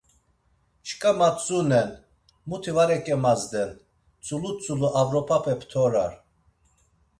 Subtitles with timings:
[0.87, 1.89] Şǩa matzunen,
[2.47, 3.69] muti var eǩemazden,
[4.23, 6.11] tzulu tzulu avropape ptorar.